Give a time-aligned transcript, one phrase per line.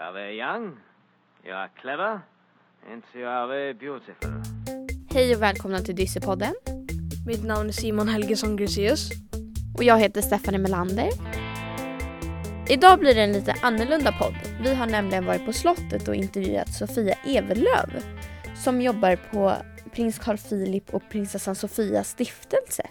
[0.00, 0.78] are very young,
[1.44, 2.20] you are clever,
[2.92, 4.30] and you are very beautiful.
[5.10, 6.54] Hej och välkomna till Dyssepodden.
[7.26, 9.10] Mitt namn är Simon Helgesson Gruseus.
[9.76, 11.08] Och jag heter Stephanie Melander.
[12.68, 14.34] Idag blir det en lite annorlunda podd.
[14.62, 18.04] Vi har nämligen varit på slottet och intervjuat Sofia Evelöv
[18.56, 19.56] som jobbar på
[19.92, 22.86] prins Carl Philip och prinsessan Sofias stiftelse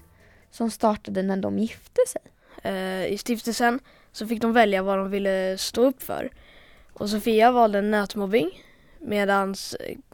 [0.52, 2.21] som startade när de gifte sig.
[2.64, 3.80] Eh, I stiftelsen
[4.12, 6.30] så fick de välja vad de ville stå upp för.
[7.00, 8.64] Och Sofia valde nätmobbing
[9.00, 9.56] medan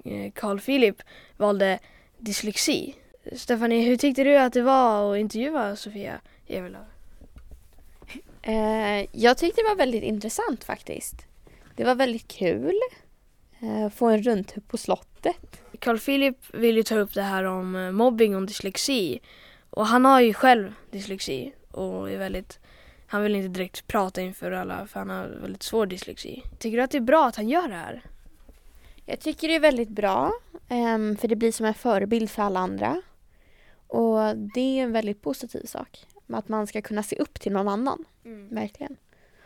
[0.06, 1.02] eh, Carl Philip
[1.38, 1.80] valde
[2.18, 2.96] dyslexi.
[3.36, 6.86] Stefanie, hur tyckte du att det var att intervjua Sofia Evelöv?
[8.42, 11.16] Eh, jag tyckte det var väldigt intressant faktiskt.
[11.76, 12.80] Det var väldigt kul.
[13.60, 15.62] Eh, få en rundtur på slottet.
[15.80, 19.20] Carl Philip vill ju ta upp det här om mobbing och dyslexi.
[19.70, 22.60] Och han har ju själv dyslexi och är väldigt
[23.08, 26.44] han vill inte direkt prata inför alla för han har väldigt svår dyslexi.
[26.60, 28.02] Tycker du att det är bra att han gör det här?
[29.06, 30.32] Jag tycker det är väldigt bra,
[30.70, 33.02] ehm, för det blir som en förebild för alla andra.
[33.88, 37.68] Och det är en väldigt positiv sak, att man ska kunna se upp till någon
[37.68, 38.06] annan.
[38.50, 38.98] Verkligen.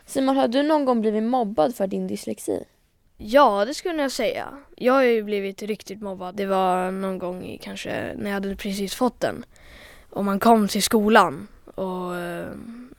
[0.05, 2.66] Simon, har du någon gång blivit mobbad för din dyslexi?
[3.17, 4.47] Ja, det skulle jag säga.
[4.75, 6.35] Jag har ju blivit riktigt mobbad.
[6.35, 9.45] Det var någon gång i, kanske när jag hade precis fått den.
[10.09, 12.47] Och man kom till skolan och eh,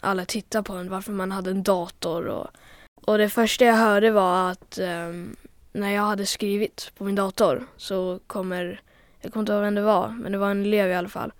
[0.00, 2.26] alla tittade på en varför man hade en dator.
[2.26, 2.46] Och,
[2.94, 5.36] och det första jag hörde var att um,
[5.72, 8.80] när jag hade skrivit på min dator så kommer,
[9.20, 11.32] jag kommer inte ihåg vem det var, men det var en elev i alla fall.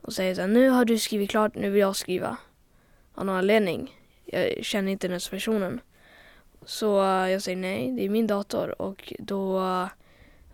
[0.00, 2.36] Och säger så här, nu har du skrivit klart, nu vill jag skriva.
[3.14, 4.00] Av någon anledning.
[4.24, 5.80] Jag känner inte den här personen.
[6.64, 6.86] Så
[7.30, 9.58] jag säger nej, det är min dator och då,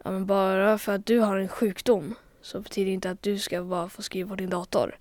[0.04, 3.38] ja, men bara för att du har en sjukdom så betyder det inte att du
[3.38, 4.98] ska bara få skriva på din dator.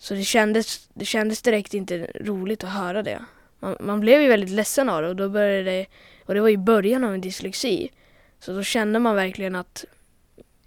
[0.00, 3.22] Så det kändes, det kändes direkt inte roligt att höra det.
[3.58, 5.86] Man, man blev ju väldigt ledsen av det och då började det,
[6.24, 7.90] och det var i början av en dyslexi.
[8.38, 9.84] Så då kände man verkligen att,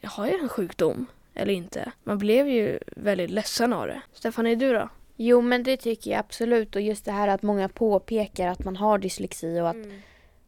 [0.04, 1.92] har jag en sjukdom eller inte?
[2.04, 4.02] Man blev ju väldigt ledsen av det.
[4.14, 4.90] Stefan, är du då?
[5.16, 6.76] Jo, men det tycker jag absolut.
[6.76, 9.78] Och just det här att många påpekar att man har dyslexi och att,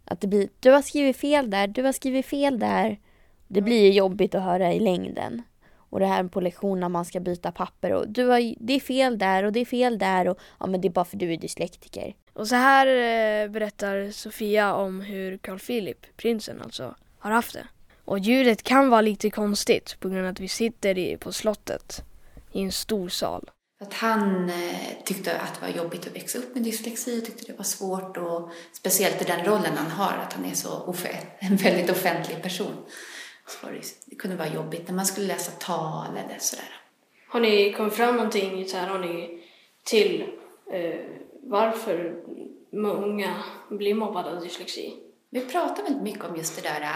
[0.05, 2.99] att det blir du har skrivit fel där, du har skrivit fel där.
[3.47, 5.41] Det blir ju jobbigt att höra i längden.
[5.95, 9.17] Och det här på lektionerna man ska byta papper och du har, det är fel
[9.17, 11.37] där och det är fel där och ja men det är bara för du är
[11.37, 12.15] dyslektiker.
[12.33, 17.67] Och så här eh, berättar Sofia om hur Carl Philip, prinsen alltså, har haft det.
[18.05, 22.03] Och ljudet kan vara lite konstigt på grund av att vi sitter i, på slottet
[22.51, 23.49] i en stor sal.
[23.81, 27.51] Att han eh, tyckte att det var jobbigt att växa upp med dyslexi och tyckte
[27.51, 30.95] det var svårt och speciellt i den rollen han har, att han är så
[31.39, 32.85] en väldigt offentlig person.
[33.47, 33.67] Så
[34.05, 36.81] det, kunde vara jobbigt när man skulle läsa tal eller sådär.
[37.27, 39.43] Har ni kommit fram någonting så här, har ni
[39.83, 40.29] till
[40.71, 40.99] eh,
[41.43, 42.23] varför
[42.71, 44.93] många blir mobbade av dyslexi?
[45.29, 46.95] Vi pratar väldigt mycket om just det där, äh,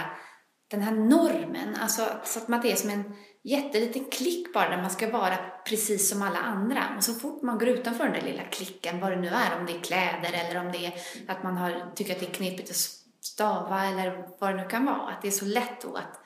[0.67, 4.91] den här normen, alltså så att man är som en jätteliten klick bara där man
[4.91, 6.83] ska vara precis som alla andra.
[6.97, 9.65] Och så fort man går utanför den där lilla klicken, vad det nu är, om
[9.65, 10.93] det är kläder eller om det är
[11.27, 12.98] att man har, tycker att det är knepigt att
[13.34, 16.19] stava eller vad det nu kan vara, att det är så lätt då att,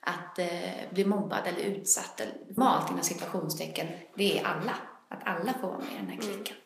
[0.00, 4.74] att eh, bli mobbad eller utsatt, eller malt inom situationstecken, det är alla.
[5.08, 6.56] Att alla får vara med i den här klicken.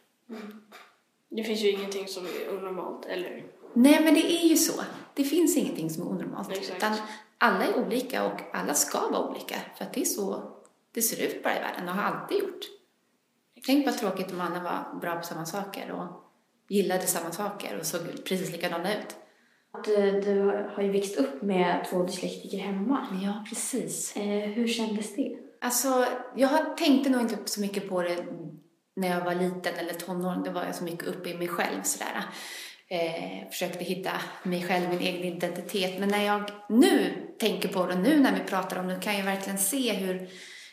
[1.29, 3.45] Det finns ju ingenting som är onormalt, eller?
[3.75, 4.83] Nej, men det är ju så.
[5.15, 6.53] Det finns ingenting som är onormalt.
[6.53, 6.77] Exakt.
[6.77, 6.97] Utan
[7.39, 9.55] alla är olika och alla ska vara olika.
[9.77, 10.59] För att det är så
[10.93, 12.61] det ser ut bara i världen och har alltid gjort.
[13.67, 16.07] Tänk vad tråkigt om alla var bra på samma saker och
[16.69, 19.17] gillade samma saker och såg precis likadana ut.
[19.85, 20.41] Du, du
[20.75, 23.07] har ju växt upp med två dyslektiker hemma.
[23.23, 24.17] Ja, precis.
[24.17, 25.37] Eh, hur kändes det?
[25.61, 26.07] Alltså,
[26.37, 28.17] jag tänkte nog inte så mycket på det
[28.97, 30.43] när jag var liten eller tonåring.
[30.43, 32.25] Då var jag så mycket uppe i mig själv sådär.
[32.91, 34.11] Eh, försökte hitta
[34.43, 36.01] mig själv, min egen identitet.
[36.01, 39.25] Men när jag nu tänker på det, nu när vi pratar om det, kan jag
[39.25, 40.29] verkligen se hur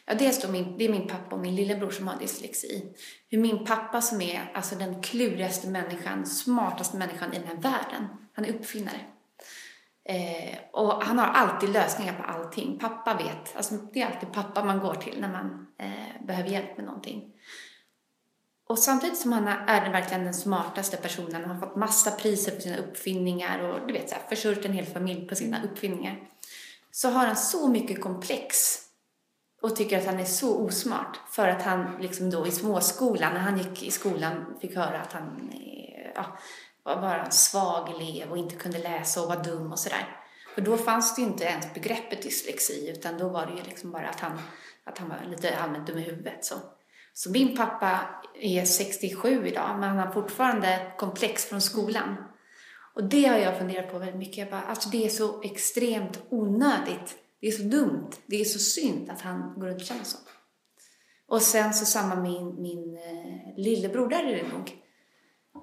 [0.05, 2.95] Ja, dels då min, det är min pappa och min lillebror som har dyslexi.
[3.29, 8.07] Hur min pappa som är alltså den klurigaste människan, smartaste människan i den här världen.
[8.33, 8.99] Han är uppfinnare.
[10.09, 12.79] Eh, och han har alltid lösningar på allting.
[12.79, 16.77] Pappa vet, alltså det är alltid pappa man går till när man eh, behöver hjälp
[16.77, 17.31] med någonting.
[18.67, 22.51] Och samtidigt som han är den verkligen den smartaste personen, han har fått massa priser
[22.51, 26.29] för sina uppfinningar och du vet så här, försörjt en hel familj på sina uppfinningar.
[26.91, 28.84] Så har han så mycket komplex
[29.65, 33.39] och tycker att han är så osmart för att han liksom då i småskolan, när
[33.39, 35.51] han gick i skolan, fick höra att han
[36.15, 36.37] ja,
[36.83, 40.17] var bara en svag elev och inte kunde läsa och var dum och sådär.
[40.55, 43.91] För då fanns det ju inte ens begreppet dyslexi utan då var det ju liksom
[43.91, 44.39] bara att han,
[44.83, 46.45] att han var lite allmänt dum i huvudet.
[46.45, 46.55] Så.
[47.13, 47.99] så min pappa
[48.41, 52.15] är 67 idag men han har fortfarande komplex från skolan.
[52.93, 54.37] Och det har jag funderat på väldigt mycket.
[54.37, 57.24] Jag bara, alltså det är så extremt onödigt.
[57.41, 58.11] Det är så dumt.
[58.25, 60.17] Det är så synd att han går runt och känner så.
[61.27, 64.85] Och sen så samma min, min eh, lillebror, där är det nog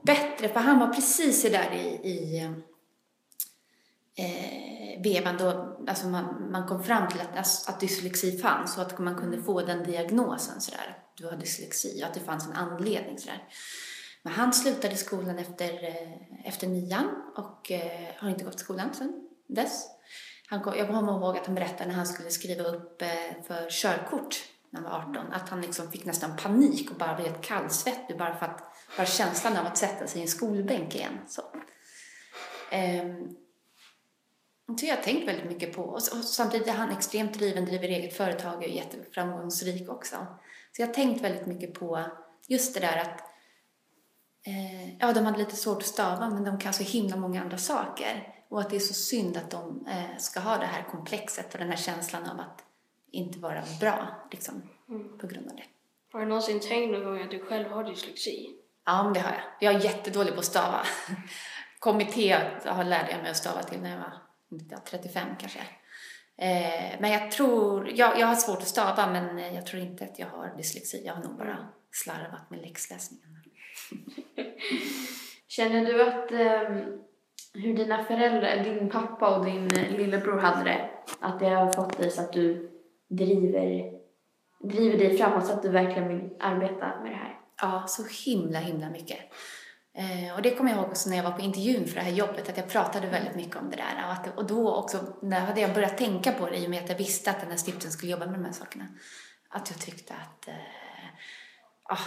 [0.05, 2.53] bättre, för han var precis där i, i eh,
[4.27, 8.83] eh, vevan då alltså man, man kom fram till att, alltså, att dyslexi fanns och
[8.83, 10.99] att man kunde få den diagnosen sådär.
[11.17, 13.49] Du har dyslexi och att det fanns en anledning sådär.
[14.23, 18.95] Men han slutade skolan efter, eh, efter nian och eh, har inte gått i skolan
[18.95, 19.87] sedan dess.
[20.53, 24.37] Han, jag kommer ihåg att han berättade när han skulle skriva upp eh, för körkort
[24.71, 28.37] när han var 18 att han liksom fick nästan panik och bara blev kallsvettig bara
[28.37, 28.61] för att
[28.97, 31.19] bara känslan av att sätta sig i en skolbänk igen.
[31.29, 31.43] Så.
[32.71, 33.37] Ehm,
[34.81, 35.83] så jag har tänkt väldigt mycket på.
[35.83, 40.17] Och, och samtidigt är han extremt driven, driver eget företag och är jätteframgångsrik också.
[40.77, 42.05] Så jag har tänkt väldigt mycket på
[42.49, 43.21] just det där att
[44.47, 47.59] eh, ja, de hade lite svårt att stava men de kan så himla många andra
[47.59, 48.42] saker.
[48.53, 51.59] Och att det är så synd att de eh, ska ha det här komplexet och
[51.59, 52.65] den här känslan av att
[53.13, 55.19] inte vara bra liksom, mm.
[55.19, 55.65] på grund av det.
[56.13, 58.51] Har du någonsin tänkt någon gång att du själv har dyslexi?
[58.87, 59.43] Ja, men det har jag.
[59.61, 60.83] Jag är jättedålig på att stava.
[61.79, 65.59] Kommitté har lärde jag mig att stava till när jag var 35 kanske.
[66.39, 70.19] Eh, men jag tror, jag, jag har svårt att stava men jag tror inte att
[70.19, 71.03] jag har dyslexi.
[71.07, 73.29] Jag har nog bara slarvat med läxläsningen.
[75.49, 76.33] Känner du att
[76.71, 77.03] um,
[77.55, 80.91] hur dina föräldrar, din pappa och din lillebror hade det,
[81.21, 82.71] att det har fått dig så att du
[83.09, 83.93] driver,
[84.61, 87.39] driver dig framåt så att du verkligen vill arbeta med det här?
[87.63, 89.19] Ja, så himla, himla mycket.
[89.95, 92.13] Eh, och det kommer jag ihåg också när jag var på intervjun för det här
[92.13, 94.05] jobbet, att jag pratade väldigt mycket om det där.
[94.07, 96.83] Och, att, och då också, när hade jag börjat tänka på det i och med
[96.83, 98.87] att jag visste att den här stiftelsen skulle jobba med de här sakerna.
[99.49, 100.55] Att jag tyckte att, eh,
[101.83, 101.99] ah,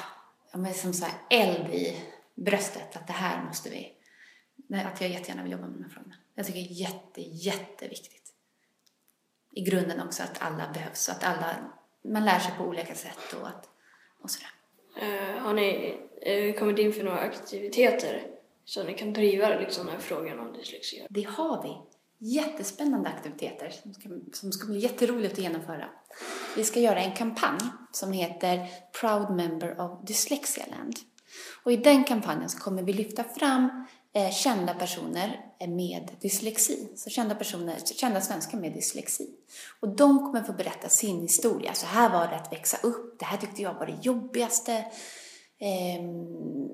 [0.53, 2.01] ja, som så här eld i
[2.35, 3.94] bröstet, att det här måste vi,
[4.85, 6.15] att jag jättegärna vill jobba med de här frågorna.
[6.35, 8.33] Jag tycker det är jätte, jätteviktigt.
[9.51, 11.55] I grunden också att alla behövs, att alla,
[12.03, 13.69] man lär sig på olika sätt och, att,
[14.19, 14.49] och sådär.
[15.01, 15.97] Uh, har ni
[16.27, 18.27] uh, kommit in för några aktiviteter
[18.65, 21.07] så ni kan driva liksom, den här frågan om dyslexi?
[21.09, 21.77] Det har vi.
[22.17, 25.89] Jättespännande aktiviteter som ska, som ska bli jätteroligt att genomföra.
[26.55, 27.59] Vi ska göra en kampanj
[27.91, 28.67] som heter
[29.01, 30.95] Proud Member of Dyslexialand.
[31.63, 33.85] Och i den kampanjen kommer vi lyfta fram
[34.15, 36.87] eh, kända personer med dyslexi.
[36.95, 39.29] Så kända personer, kända svenskar med dyslexi.
[39.79, 41.73] Och de kommer få berätta sin historia.
[41.73, 43.19] Så här var det att växa upp.
[43.19, 44.73] Det här tyckte jag var det jobbigaste.
[45.59, 46.03] Eh,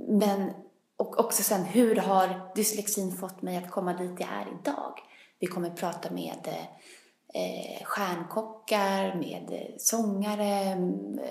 [0.08, 0.52] men,
[0.98, 4.94] och också sen, hur har dyslexin fått mig att komma dit jag är idag?
[5.40, 6.48] Vi kommer prata med
[7.34, 10.78] eh, stjärnkockar, med sångare,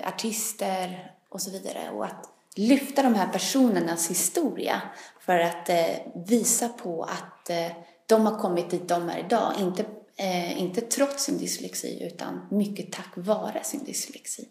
[0.03, 1.91] artister och så vidare.
[1.91, 4.81] Och att lyfta de här personernas historia
[5.25, 5.95] för att eh,
[6.27, 7.71] visa på att eh,
[8.05, 9.53] de har kommit dit de är idag.
[9.59, 9.85] Inte,
[10.15, 14.47] eh, inte trots sin dyslexi utan mycket tack vare sin dyslexi.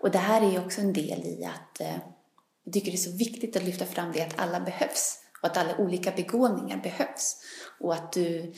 [0.00, 1.96] Och det här är också en del i att eh,
[2.64, 5.56] jag tycker det är så viktigt att lyfta fram det att alla behövs och att
[5.56, 7.36] alla olika begåvningar behövs.
[7.80, 8.52] Och att du,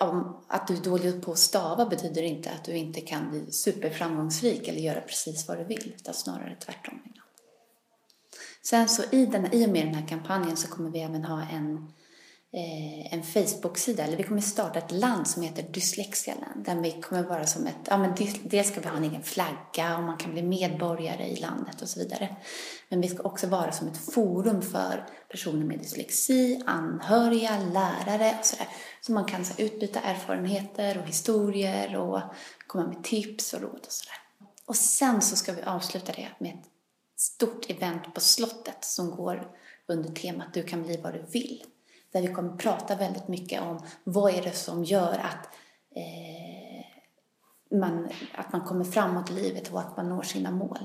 [0.00, 3.52] om, att du är dålig på att stava betyder inte att du inte kan bli
[3.52, 7.02] superframgångsrik eller göra precis vad du vill, utan snarare tvärtom.
[8.62, 11.42] Sen så i, den, i och med den här kampanjen så kommer vi även ha
[11.42, 11.76] en,
[12.52, 17.22] eh, en Facebook-sida, eller vi kommer starta ett land som heter Dyslexialand, där vi kommer
[17.22, 20.32] vara som ett, ja men dels ska vi ha en egen flagga och man kan
[20.32, 22.36] bli medborgare i landet och så vidare.
[22.88, 28.46] Men vi ska också vara som ett forum för personer med dyslexi, anhöriga, lärare och
[28.46, 28.68] sådär.
[29.00, 32.20] Så man kan så utbyta erfarenheter och historier och
[32.66, 34.16] komma med tips och råd och sådär.
[34.66, 36.71] Och sen så ska vi avsluta det med ett
[37.22, 41.64] stort event på slottet som går under temat Du kan bli vad du vill.
[42.12, 45.48] Där vi kommer prata väldigt mycket om vad är det som gör att,
[45.96, 46.84] eh,
[47.78, 50.78] man, att man kommer framåt i livet och att man når sina mål.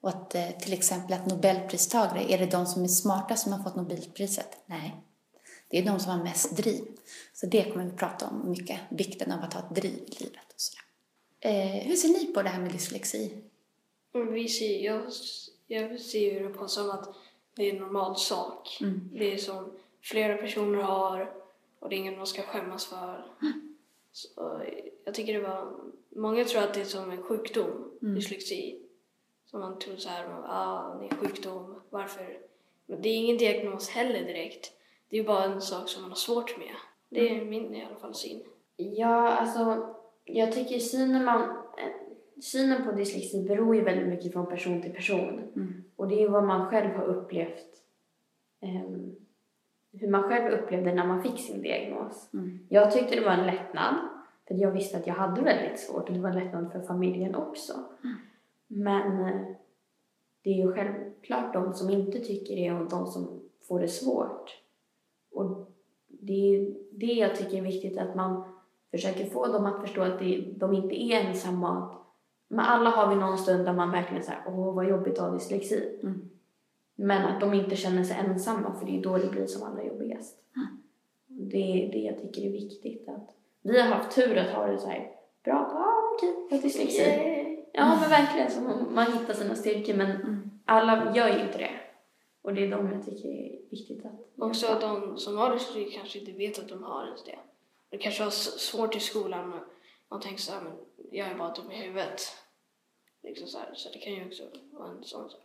[0.00, 3.62] Och att eh, till exempel att Nobelpristagare, är det de som är smarta som har
[3.62, 4.58] fått Nobelpriset?
[4.66, 4.96] Nej,
[5.68, 6.84] det är de som har mest driv.
[7.32, 10.52] Så det kommer vi prata om mycket, vikten av att ha ett driv i livet
[10.54, 10.84] och sådär.
[11.40, 13.42] Eh, hur ser ni på det här med dyslexi?
[14.32, 15.12] Vi ser, jag
[15.66, 17.08] jag ser det på som att
[17.56, 18.78] det är en normal sak.
[18.80, 19.10] Mm.
[19.12, 21.34] Det är som flera personer har
[21.78, 23.24] och det är inget man ska skämmas för.
[23.42, 23.76] Mm.
[24.12, 24.62] Så,
[25.04, 25.72] jag tycker det var...
[26.16, 28.14] Många tror att det är som en sjukdom, mm.
[28.14, 28.80] dyslexi.
[29.46, 32.38] Som man tror så här, ah, det är en sjukdom, varför?
[32.86, 34.72] Men det är ingen diagnos heller direkt.
[35.08, 36.74] Det är bara en sak som man har svårt med.
[37.08, 37.48] Det är mm.
[37.48, 38.42] min i alla fall syn.
[38.76, 39.94] Ja, alltså
[40.24, 41.56] jag tycker synen man
[42.44, 45.40] synen på dyslexi beror ju väldigt mycket från person till person.
[45.56, 45.84] Mm.
[45.96, 47.82] Och det är ju vad man själv har upplevt
[48.62, 49.16] um,
[49.92, 52.30] hur man själv upplevde när man fick sin diagnos.
[52.68, 53.94] Jag tyckte det var en lättnad,
[54.48, 57.34] för jag visste att jag hade väldigt svårt och det var en lättnad för familjen
[57.34, 57.72] också.
[58.66, 59.40] Men eh,
[60.42, 64.62] det är ju självklart de som inte tycker det och de som får det svårt.
[65.32, 65.70] Och
[66.08, 68.44] det är det jag tycker är viktigt att man
[68.90, 70.18] försöker få dem att förstå att
[70.56, 72.03] de inte är ensamma.
[72.48, 75.30] Men alla har vi någon stund där man verkligen säger åh vad jobbigt att ha
[75.30, 76.00] dyslexi.
[76.94, 79.84] Men att de inte känner sig ensamma för det är då det blir som allra
[79.84, 80.36] jobbigast.
[81.26, 83.08] Det är det jag tycker är viktigt.
[83.08, 83.30] Att
[83.62, 85.10] vi har haft tur att ha det så här
[85.44, 87.64] bra, ja okej, jag har dyslexi.
[87.72, 88.60] Ja men verkligen, så
[88.90, 91.70] man, hittar sina styrkor men alla gör ju inte det.
[92.42, 95.96] Och det är de jag tycker är viktigt att Också att de som har dyslexi
[95.96, 97.38] kanske inte vet att de har ens det.
[97.90, 99.60] De kanske har svårt i skolan
[100.14, 100.72] man tänker så här, men
[101.10, 102.20] jag är bara dum i huvudet.
[103.22, 104.42] Liksom så, här, så det kan ju också
[104.72, 105.40] vara en sån sak.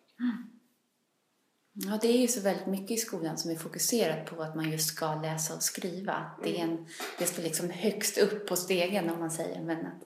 [1.74, 4.72] Ja, det är ju så väldigt mycket i skolan som är fokuserat på att man
[4.72, 6.32] just ska läsa och skriva.
[6.44, 6.88] Det, är en,
[7.20, 9.62] det står liksom högst upp på stegen om man säger.
[9.62, 10.04] Men att,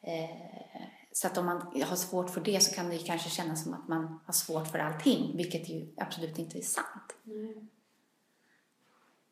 [0.00, 3.64] eh, så att om man har svårt för det så kan det ju kanske kännas
[3.64, 7.14] som att man har svårt för allting, vilket ju absolut inte är sant.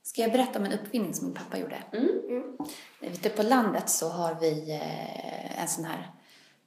[0.07, 1.83] Ska jag berätta om en uppfinning som min pappa gjorde?
[3.01, 6.11] Ute på landet så har vi eh, en sån här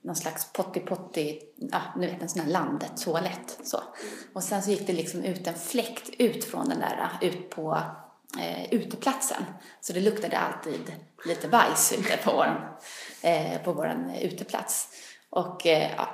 [0.02, 3.84] någon slags potti-potti, ja, nu vet en sån här landet, toalett så.
[4.34, 7.78] Och sen så gick det liksom ut en fläkt ut från den där, ut på
[8.40, 9.44] eh, uteplatsen.
[9.82, 10.94] Så det luktade alltid
[11.26, 12.62] lite bajs ute på våran,
[13.22, 14.88] eh, på våran uteplats.
[15.30, 16.08] Och eh, ja,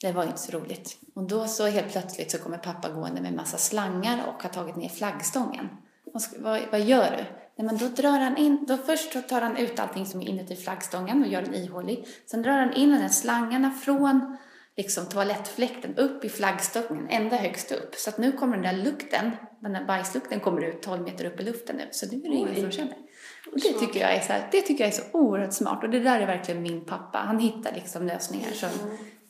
[0.00, 0.98] det var inte så roligt.
[1.14, 4.76] Och då så helt plötsligt så kommer pappa gående med massa slangar och har tagit
[4.76, 5.68] ner flaggstången.
[6.12, 7.24] Vad, vad, vad gör du?
[7.56, 10.28] Nej, men då drar han in, då först så tar han ut allting som är
[10.28, 12.06] inuti flaggstången och gör den ihålig.
[12.26, 14.36] Sen drar han in de där slangarna från
[14.76, 17.94] liksom toalettfläkten upp i flaggstången, ända högst upp.
[17.94, 21.40] Så att nu kommer den där lukten, den där bajslukten kommer ut 12 meter upp
[21.40, 21.88] i luften nu.
[21.90, 22.96] Så nu är det ingen som känner.
[23.52, 25.84] Och det tycker, jag är så här, det tycker jag är så oerhört smart.
[25.84, 27.18] Och det där är verkligen min pappa.
[27.18, 28.68] Han hittar liksom lösningar som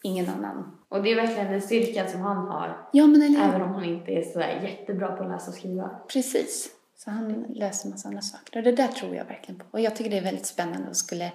[0.02, 0.78] ingen annan.
[0.88, 2.88] Och det är verkligen en styrka som han har.
[2.92, 3.48] Ja, men eller?
[3.48, 5.90] Även om han inte är så där jättebra på att läsa och skriva.
[6.12, 6.70] Precis.
[6.96, 8.58] Så han löser massa andra saker.
[8.58, 9.64] Och det där tror jag verkligen på.
[9.70, 11.32] Och jag tycker det är väldigt spännande och skulle...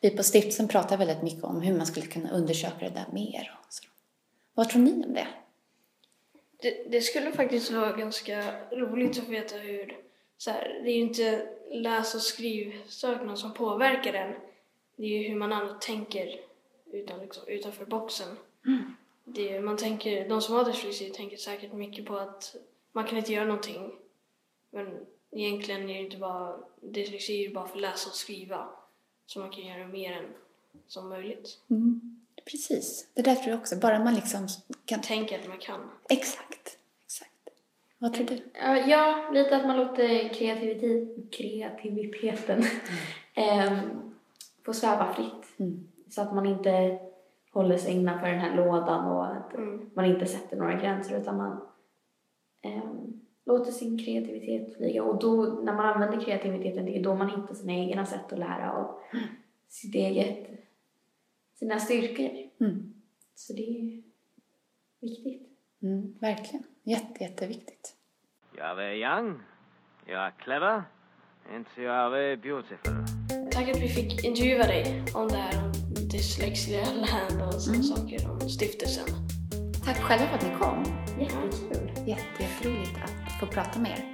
[0.00, 3.58] Vi på stiftelsen pratar väldigt mycket om hur man skulle kunna undersöka det där mer.
[3.60, 3.84] Och så.
[4.54, 5.26] Vad tror ni om det?
[6.62, 9.96] Det, det skulle faktiskt vara ganska roligt att veta hur,
[10.38, 14.34] så här, det är ju inte läs och skrivsökningen som påverkar en.
[14.96, 16.40] Det är ju hur man annars tänker
[16.92, 18.36] utan, liksom, utanför boxen.
[19.24, 22.56] Det är, man tänker, de som har dyslexi tänker säkert mycket på att
[22.92, 23.92] man kan inte göra någonting.
[24.70, 28.68] Men egentligen är det inte bara, dyslexi är bara för att läsa och skriva.
[29.26, 30.26] Så man kan göra mer än
[30.86, 31.58] som möjligt.
[32.44, 33.06] Precis.
[33.14, 33.76] Det där tror jag också.
[33.76, 34.48] Bara man liksom
[34.84, 35.00] kan...
[35.00, 35.90] Tänka att man kan.
[36.08, 36.78] Exakt.
[37.04, 37.32] Exakt.
[37.98, 38.42] Vad tror du?
[38.90, 42.64] Ja, lite att man låter kreativitet, kreativiteten
[43.34, 43.80] ehm,
[44.64, 45.68] få sväva fritt.
[46.12, 46.98] Så att man inte
[47.52, 49.52] håller sig innanför den här lådan och att
[49.94, 51.60] man inte sätter några gränser utan man
[52.62, 55.02] ehm, låter sin kreativitet flyga.
[55.02, 58.38] Och då, när man använder kreativiteten, det är då man hittar sina egna sätt att
[58.38, 59.00] lära och
[59.68, 60.48] sitt eget,
[61.54, 62.30] sina styrkor.
[62.60, 62.94] Mm.
[63.34, 64.02] Så det är
[65.00, 65.48] viktigt.
[65.82, 66.64] Mm, verkligen.
[66.82, 67.96] Jätte, jätteviktigt.
[68.60, 69.40] Are very young,
[70.08, 70.82] you are clever,
[71.54, 72.92] and are very beautiful.
[73.52, 75.71] Tack att vi fick intervjua dig om det här
[76.12, 79.04] Dyslexia Land och sådana saker om stiftelsen.
[79.84, 80.84] Tack själva för att ni kom.
[81.20, 82.08] Jättekul.
[82.08, 84.04] Jätte, jätteroligt att få prata med er.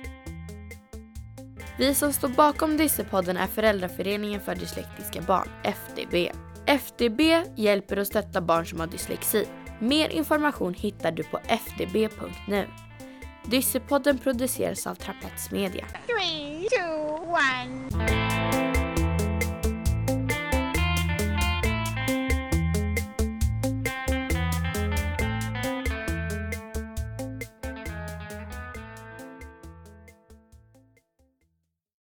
[1.79, 6.33] Vi som står bakom Dyssepodden är Föräldraföreningen för dyslektiska barn, FDB.
[6.67, 7.21] FDB
[7.57, 9.47] hjälper och stöttar barn som har dyslexi.
[9.81, 12.67] Mer information hittar du på fdb.nu.
[13.45, 15.87] Dyssepodden produceras av Trapets Media.
[16.07, 16.89] Three, two,
[17.23, 18.18] one.